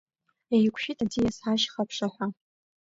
Еиқәшәит 0.55 0.99
аӡиас, 1.05 1.37
ашьха 1.51 1.81
аԥшаҳәа. 1.83 2.25